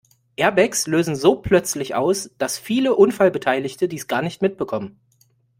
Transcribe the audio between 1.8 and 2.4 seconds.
aus,